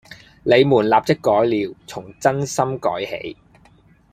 [0.51, 3.37] 「你們立刻改了，從眞心改起！